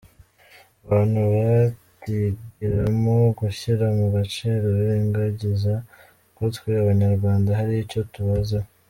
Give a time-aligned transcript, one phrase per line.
[0.83, 5.73] Abantu batigiramo gushyira mu gaciro birengagiza
[6.35, 8.67] ko twe abanyarwanda hari icyo tubaziho.